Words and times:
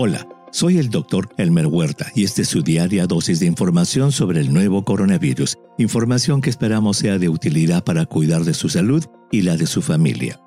Hola, 0.00 0.28
soy 0.52 0.78
el 0.78 0.90
doctor 0.90 1.28
Elmer 1.38 1.66
Huerta 1.66 2.06
y 2.14 2.22
esta 2.22 2.42
es 2.42 2.48
su 2.48 2.62
diaria 2.62 3.08
dosis 3.08 3.40
de 3.40 3.46
información 3.46 4.12
sobre 4.12 4.38
el 4.38 4.52
nuevo 4.52 4.84
coronavirus, 4.84 5.58
información 5.76 6.40
que 6.40 6.50
esperamos 6.50 6.98
sea 6.98 7.18
de 7.18 7.28
utilidad 7.28 7.82
para 7.82 8.06
cuidar 8.06 8.44
de 8.44 8.54
su 8.54 8.68
salud 8.68 9.04
y 9.32 9.42
la 9.42 9.56
de 9.56 9.66
su 9.66 9.82
familia. 9.82 10.38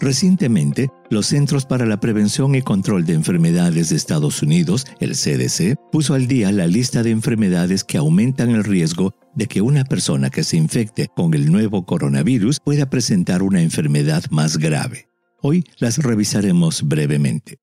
Recientemente, 0.00 0.88
los 1.08 1.26
Centros 1.26 1.66
para 1.66 1.86
la 1.86 2.00
Prevención 2.00 2.56
y 2.56 2.62
Control 2.62 3.06
de 3.06 3.12
Enfermedades 3.12 3.90
de 3.90 3.96
Estados 3.96 4.42
Unidos, 4.42 4.88
el 4.98 5.12
CDC, 5.12 5.76
puso 5.92 6.14
al 6.14 6.26
día 6.26 6.50
la 6.50 6.66
lista 6.66 7.04
de 7.04 7.12
enfermedades 7.12 7.84
que 7.84 7.98
aumentan 7.98 8.50
el 8.50 8.64
riesgo 8.64 9.14
de 9.36 9.46
que 9.46 9.60
una 9.60 9.84
persona 9.84 10.30
que 10.30 10.42
se 10.42 10.56
infecte 10.56 11.06
con 11.14 11.32
el 11.32 11.52
nuevo 11.52 11.86
coronavirus 11.86 12.58
pueda 12.58 12.90
presentar 12.90 13.44
una 13.44 13.62
enfermedad 13.62 14.24
más 14.30 14.58
grave. 14.58 15.08
Hoy 15.42 15.62
las 15.78 15.98
revisaremos 15.98 16.82
brevemente. 16.82 17.60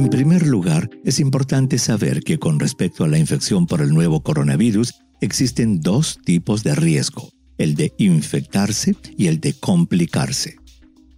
En 0.00 0.08
primer 0.08 0.46
lugar, 0.46 0.88
es 1.04 1.20
importante 1.20 1.76
saber 1.76 2.22
que 2.22 2.38
con 2.38 2.58
respecto 2.58 3.04
a 3.04 3.08
la 3.08 3.18
infección 3.18 3.66
por 3.66 3.82
el 3.82 3.92
nuevo 3.92 4.22
coronavirus, 4.22 4.94
existen 5.20 5.80
dos 5.80 6.18
tipos 6.24 6.62
de 6.64 6.74
riesgo, 6.74 7.28
el 7.58 7.74
de 7.74 7.92
infectarse 7.98 8.96
y 9.18 9.26
el 9.26 9.40
de 9.40 9.52
complicarse. 9.52 10.56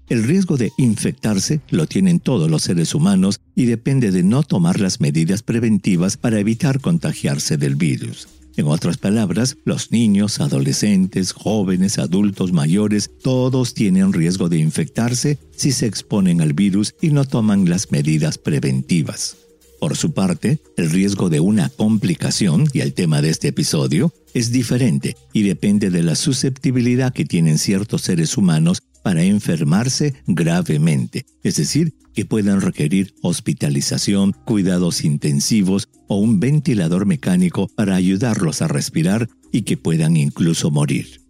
El 0.08 0.24
riesgo 0.24 0.56
de 0.56 0.72
infectarse 0.78 1.60
lo 1.70 1.86
tienen 1.86 2.18
todos 2.18 2.50
los 2.50 2.64
seres 2.64 2.92
humanos 2.92 3.38
y 3.54 3.66
depende 3.66 4.10
de 4.10 4.24
no 4.24 4.42
tomar 4.42 4.80
las 4.80 5.00
medidas 5.00 5.44
preventivas 5.44 6.16
para 6.16 6.40
evitar 6.40 6.80
contagiarse 6.80 7.56
del 7.56 7.76
virus. 7.76 8.26
En 8.56 8.66
otras 8.66 8.98
palabras, 8.98 9.56
los 9.64 9.92
niños, 9.92 10.40
adolescentes, 10.40 11.32
jóvenes, 11.32 11.98
adultos, 11.98 12.52
mayores, 12.52 13.10
todos 13.22 13.72
tienen 13.72 14.12
riesgo 14.12 14.48
de 14.48 14.58
infectarse 14.58 15.38
si 15.56 15.72
se 15.72 15.86
exponen 15.86 16.42
al 16.42 16.52
virus 16.52 16.94
y 17.00 17.10
no 17.10 17.24
toman 17.24 17.68
las 17.68 17.90
medidas 17.92 18.36
preventivas. 18.36 19.36
Por 19.80 19.96
su 19.96 20.12
parte, 20.12 20.60
el 20.76 20.90
riesgo 20.90 21.28
de 21.28 21.40
una 21.40 21.68
complicación, 21.70 22.66
y 22.72 22.80
el 22.80 22.92
tema 22.92 23.20
de 23.20 23.30
este 23.30 23.48
episodio, 23.48 24.12
es 24.34 24.52
diferente 24.52 25.16
y 25.32 25.42
depende 25.42 25.90
de 25.90 26.02
la 26.02 26.14
susceptibilidad 26.14 27.12
que 27.12 27.24
tienen 27.24 27.58
ciertos 27.58 28.02
seres 28.02 28.36
humanos 28.36 28.82
para 29.02 29.24
enfermarse 29.24 30.14
gravemente, 30.26 31.26
es 31.42 31.56
decir, 31.56 31.94
que 32.14 32.24
puedan 32.24 32.60
requerir 32.60 33.14
hospitalización, 33.22 34.32
cuidados 34.44 35.04
intensivos 35.04 35.88
o 36.08 36.16
un 36.16 36.40
ventilador 36.40 37.06
mecánico 37.06 37.68
para 37.68 37.96
ayudarlos 37.96 38.62
a 38.62 38.68
respirar 38.68 39.28
y 39.50 39.62
que 39.62 39.76
puedan 39.76 40.16
incluso 40.16 40.70
morir. 40.70 41.22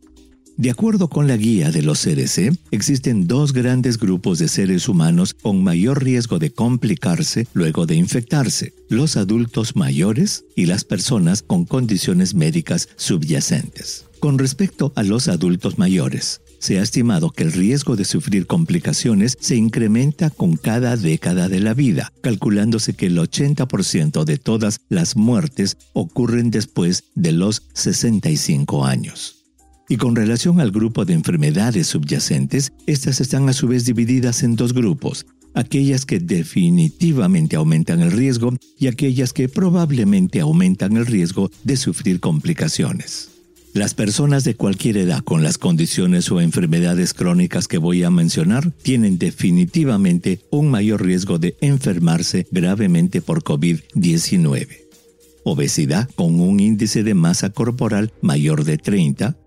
De 0.58 0.70
acuerdo 0.70 1.08
con 1.08 1.26
la 1.28 1.36
guía 1.36 1.70
de 1.70 1.80
los 1.80 2.00
CDC, 2.02 2.52
existen 2.70 3.26
dos 3.26 3.52
grandes 3.54 3.98
grupos 3.98 4.38
de 4.38 4.48
seres 4.48 4.86
humanos 4.86 5.34
con 5.34 5.64
mayor 5.64 6.04
riesgo 6.04 6.38
de 6.38 6.52
complicarse 6.52 7.46
luego 7.54 7.86
de 7.86 7.94
infectarse, 7.94 8.74
los 8.88 9.16
adultos 9.16 9.76
mayores 9.76 10.44
y 10.54 10.66
las 10.66 10.84
personas 10.84 11.42
con 11.42 11.64
condiciones 11.64 12.34
médicas 12.34 12.90
subyacentes. 12.96 14.04
Con 14.20 14.38
respecto 14.38 14.92
a 14.94 15.02
los 15.02 15.26
adultos 15.26 15.78
mayores, 15.78 16.42
se 16.62 16.78
ha 16.78 16.82
estimado 16.82 17.30
que 17.30 17.42
el 17.42 17.52
riesgo 17.52 17.96
de 17.96 18.04
sufrir 18.04 18.46
complicaciones 18.46 19.36
se 19.40 19.56
incrementa 19.56 20.30
con 20.30 20.56
cada 20.56 20.96
década 20.96 21.48
de 21.48 21.58
la 21.58 21.74
vida, 21.74 22.12
calculándose 22.20 22.94
que 22.94 23.06
el 23.06 23.18
80% 23.18 24.22
de 24.22 24.38
todas 24.38 24.80
las 24.88 25.16
muertes 25.16 25.76
ocurren 25.92 26.52
después 26.52 27.02
de 27.16 27.32
los 27.32 27.64
65 27.74 28.86
años. 28.86 29.38
Y 29.88 29.96
con 29.96 30.14
relación 30.14 30.60
al 30.60 30.70
grupo 30.70 31.04
de 31.04 31.14
enfermedades 31.14 31.88
subyacentes, 31.88 32.72
estas 32.86 33.20
están 33.20 33.48
a 33.48 33.54
su 33.54 33.66
vez 33.66 33.84
divididas 33.84 34.44
en 34.44 34.54
dos 34.54 34.72
grupos, 34.72 35.26
aquellas 35.54 36.06
que 36.06 36.20
definitivamente 36.20 37.56
aumentan 37.56 38.02
el 38.02 38.12
riesgo 38.12 38.54
y 38.78 38.86
aquellas 38.86 39.32
que 39.32 39.48
probablemente 39.48 40.38
aumentan 40.38 40.96
el 40.96 41.06
riesgo 41.06 41.50
de 41.64 41.76
sufrir 41.76 42.20
complicaciones. 42.20 43.31
Las 43.74 43.94
personas 43.94 44.44
de 44.44 44.54
cualquier 44.54 44.98
edad 44.98 45.24
con 45.24 45.42
las 45.42 45.56
condiciones 45.56 46.30
o 46.30 46.42
enfermedades 46.42 47.14
crónicas 47.14 47.68
que 47.68 47.78
voy 47.78 48.02
a 48.02 48.10
mencionar 48.10 48.70
tienen 48.70 49.16
definitivamente 49.18 50.40
un 50.50 50.70
mayor 50.70 51.02
riesgo 51.02 51.38
de 51.38 51.56
enfermarse 51.62 52.46
gravemente 52.50 53.22
por 53.22 53.42
COVID-19. 53.42 54.68
Obesidad 55.44 56.10
con 56.14 56.38
un 56.38 56.60
índice 56.60 57.02
de 57.02 57.14
masa 57.14 57.48
corporal 57.48 58.12
mayor 58.20 58.64
de 58.64 58.76
30, 58.76 59.38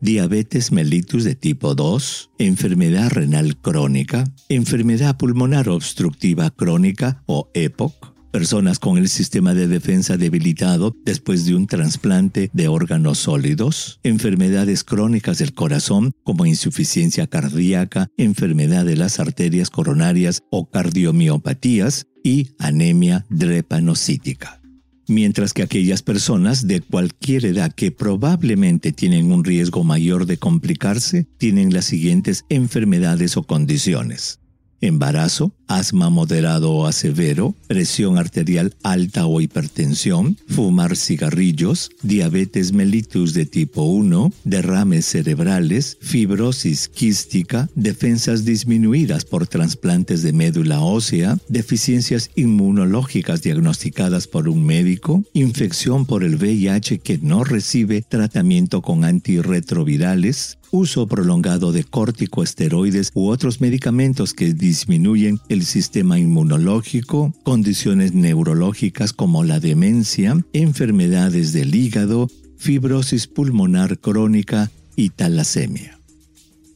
diabetes 0.00 0.70
mellitus 0.70 1.24
de 1.24 1.34
tipo 1.34 1.74
2, 1.74 2.30
enfermedad 2.38 3.10
renal 3.10 3.56
crónica, 3.56 4.32
enfermedad 4.48 5.16
pulmonar 5.16 5.68
obstructiva 5.68 6.50
crónica 6.50 7.24
o 7.26 7.50
EPOC, 7.52 8.11
personas 8.32 8.80
con 8.80 8.98
el 8.98 9.08
sistema 9.08 9.54
de 9.54 9.68
defensa 9.68 10.16
debilitado 10.16 10.96
después 11.04 11.44
de 11.44 11.54
un 11.54 11.66
trasplante 11.68 12.50
de 12.52 12.66
órganos 12.66 13.18
sólidos, 13.18 14.00
enfermedades 14.02 14.82
crónicas 14.82 15.38
del 15.38 15.52
corazón 15.52 16.12
como 16.24 16.46
insuficiencia 16.46 17.28
cardíaca, 17.28 18.08
enfermedad 18.16 18.84
de 18.84 18.96
las 18.96 19.20
arterias 19.20 19.70
coronarias 19.70 20.42
o 20.50 20.68
cardiomiopatías 20.68 22.06
y 22.24 22.48
anemia 22.58 23.26
drepanocítica. 23.28 24.60
Mientras 25.08 25.52
que 25.52 25.62
aquellas 25.62 26.02
personas 26.02 26.66
de 26.66 26.80
cualquier 26.80 27.44
edad 27.44 27.72
que 27.72 27.90
probablemente 27.90 28.92
tienen 28.92 29.30
un 29.30 29.44
riesgo 29.44 29.84
mayor 29.84 30.26
de 30.26 30.38
complicarse 30.38 31.26
tienen 31.38 31.74
las 31.74 31.84
siguientes 31.84 32.44
enfermedades 32.48 33.36
o 33.36 33.42
condiciones 33.42 34.41
embarazo, 34.82 35.52
asma 35.68 36.10
moderado 36.10 36.72
o 36.72 36.86
a 36.86 36.92
severo, 36.92 37.54
presión 37.66 38.18
arterial 38.18 38.74
alta 38.82 39.26
o 39.26 39.40
hipertensión, 39.40 40.36
fumar 40.48 40.96
cigarrillos, 40.96 41.90
diabetes 42.02 42.72
mellitus 42.72 43.32
de 43.32 43.46
tipo 43.46 43.82
1, 43.84 44.32
derrames 44.44 45.06
cerebrales, 45.06 45.96
fibrosis 46.00 46.88
quística, 46.88 47.70
defensas 47.74 48.44
disminuidas 48.44 49.24
por 49.24 49.46
trasplantes 49.46 50.22
de 50.22 50.32
médula 50.32 50.80
ósea, 50.80 51.38
deficiencias 51.48 52.30
inmunológicas 52.34 53.40
diagnosticadas 53.42 54.26
por 54.26 54.48
un 54.48 54.64
médico, 54.66 55.24
infección 55.32 56.04
por 56.04 56.24
el 56.24 56.36
VIH 56.36 56.98
que 56.98 57.18
no 57.18 57.44
recibe 57.44 58.02
tratamiento 58.02 58.82
con 58.82 59.04
antirretrovirales, 59.04 60.58
uso 60.72 61.06
prolongado 61.06 61.70
de 61.70 61.84
corticosteroides 61.84 63.12
u 63.14 63.28
otros 63.28 63.60
medicamentos 63.60 64.34
que 64.34 64.52
disminuyen 64.52 65.38
el 65.48 65.64
sistema 65.64 66.18
inmunológico, 66.18 67.32
condiciones 67.44 68.14
neurológicas 68.14 69.12
como 69.12 69.44
la 69.44 69.60
demencia, 69.60 70.36
enfermedades 70.52 71.52
del 71.52 71.74
hígado, 71.74 72.28
fibrosis 72.56 73.26
pulmonar 73.28 73.98
crónica 73.98 74.72
y 74.96 75.10
talasemia. 75.10 75.98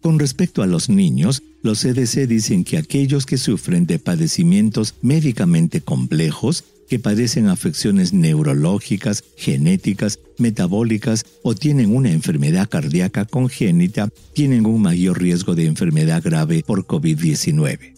Con 0.03 0.19
respecto 0.19 0.63
a 0.63 0.67
los 0.67 0.89
niños, 0.89 1.43
los 1.63 1.81
CDC 1.81 2.29
dicen 2.29 2.63
que 2.63 2.77
aquellos 2.79 3.27
que 3.27 3.39
sufren 3.39 3.87
de 3.87 3.99
padecimientos 3.99 4.95
médicamente 5.03 5.81
complejos 5.81 6.65
que 6.89 6.99
padecen 6.99 7.49
afecciones 7.49 8.13
neurológicas, 8.13 9.25
genéticas, 9.37 10.19
metabólicas 10.39 11.25
o 11.43 11.55
tienen 11.55 11.95
una 11.95 12.11
enfermedad 12.11 12.69
cardíaca 12.69 13.25
congénita 13.25 14.09
tienen 14.35 14.67
un 14.67 14.83
mayor 14.83 15.21
riesgo 15.21 15.55
de 15.55 15.67
enfermedad 15.67 16.23
grave 16.23 16.63
por 16.67 16.87
COVID-19. 16.87 17.95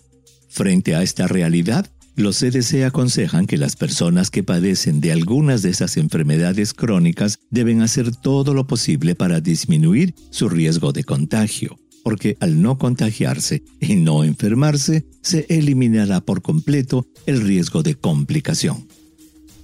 Frente 0.49 0.95
a 0.95 1.03
esta 1.03 1.29
realidad, 1.29 1.91
los 2.17 2.39
CDC 2.39 2.85
aconsejan 2.85 3.47
que 3.47 3.59
las 3.59 3.77
personas 3.77 4.31
que 4.31 4.43
padecen 4.43 5.01
de 5.01 5.13
algunas 5.13 5.63
de 5.63 5.71
esas 5.71 5.97
enfermedades 5.97 6.75
crónicas 6.75 7.39
deben 7.51 7.81
hacer 7.81 8.15
todo 8.15 8.55
lo 8.55 8.67
posible 8.67 9.15
para 9.15 9.41
disminuir 9.41 10.15
su 10.31 10.49
riesgo 10.49 10.93
de 10.93 11.05
contagio 11.05 11.79
porque 12.03 12.37
al 12.41 12.63
no 12.63 12.79
contagiarse 12.79 13.63
y 13.81 13.97
no 13.97 14.25
enfermarse, 14.25 15.05
se 15.23 15.47
eliminará 15.49 16.21
por 16.21 16.43
completo 16.43 17.07
el 17.27 17.41
riesgo 17.41 17.83
de 17.83 17.95
complicación. 17.95 18.87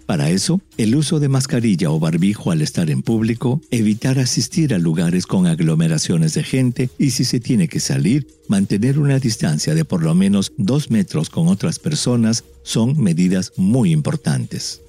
Para 0.06 0.28
eso, 0.28 0.60
el 0.76 0.96
uso 0.96 1.18
de 1.18 1.28
mascarilla 1.28 1.90
o 1.90 1.98
barbijo 1.98 2.50
al 2.50 2.60
estar 2.60 2.90
en 2.90 3.00
público, 3.00 3.62
evitar 3.70 4.18
asistir 4.18 4.74
a 4.74 4.78
lugares 4.78 5.26
con 5.26 5.46
aglomeraciones 5.46 6.34
de 6.34 6.44
gente 6.44 6.90
y 6.98 7.10
si 7.10 7.24
se 7.24 7.40
tiene 7.40 7.68
que 7.68 7.80
salir, 7.80 8.26
mantener 8.48 8.98
una 8.98 9.18
distancia 9.18 9.74
de 9.74 9.86
por 9.86 10.02
lo 10.02 10.14
menos 10.14 10.52
dos 10.58 10.90
metros 10.90 11.30
con 11.30 11.48
otras 11.48 11.78
personas 11.78 12.44
son 12.64 13.00
medidas 13.00 13.52
muy 13.56 13.92
importantes. 13.92 14.82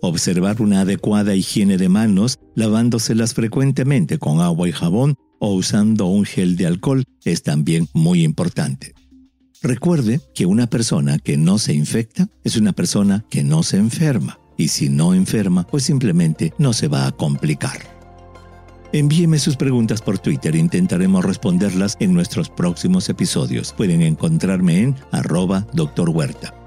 Observar 0.00 0.60
una 0.60 0.80
adecuada 0.80 1.36
higiene 1.36 1.78
de 1.78 1.88
manos, 1.88 2.38
lavándoselas 2.56 3.34
frecuentemente 3.34 4.18
con 4.18 4.40
agua 4.40 4.68
y 4.68 4.72
jabón 4.72 5.14
o 5.38 5.54
usando 5.54 6.06
un 6.06 6.24
gel 6.24 6.56
de 6.56 6.66
alcohol 6.66 7.04
es 7.24 7.42
también 7.42 7.88
muy 7.92 8.22
importante. 8.22 8.94
Recuerde 9.62 10.20
que 10.34 10.46
una 10.46 10.66
persona 10.66 11.18
que 11.18 11.36
no 11.36 11.58
se 11.58 11.74
infecta 11.74 12.28
es 12.44 12.56
una 12.56 12.72
persona 12.72 13.24
que 13.30 13.42
no 13.42 13.62
se 13.62 13.78
enferma 13.78 14.38
y 14.56 14.68
si 14.68 14.88
no 14.88 15.14
enferma 15.14 15.66
pues 15.66 15.84
simplemente 15.84 16.52
no 16.58 16.72
se 16.72 16.88
va 16.88 17.06
a 17.06 17.12
complicar. 17.12 17.96
Envíeme 18.92 19.38
sus 19.38 19.56
preguntas 19.56 20.00
por 20.00 20.18
Twitter 20.18 20.54
intentaremos 20.54 21.24
responderlas 21.24 21.96
en 22.00 22.14
nuestros 22.14 22.48
próximos 22.48 23.08
episodios. 23.08 23.72
Pueden 23.72 24.00
encontrarme 24.00 24.80
en 24.80 24.96
arroba 25.10 25.66
Dr. 25.74 26.10
Huerta. 26.10 26.55